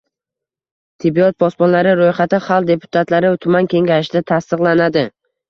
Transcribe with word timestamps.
Tibbiyot 1.03 1.37
posbonlari” 1.43 1.91
roʻyxati 1.99 2.39
Xalq 2.47 2.67
deputatlari 2.71 3.31
tuman 3.45 3.71
Kengashida 3.75 4.25
tasdiqlanadi. 4.35 5.07